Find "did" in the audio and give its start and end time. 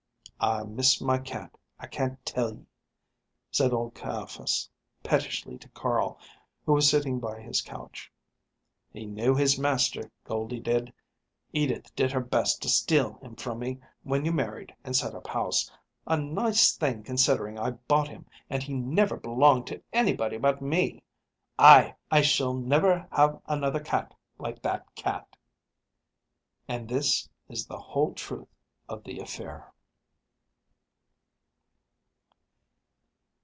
10.59-10.91, 11.95-12.11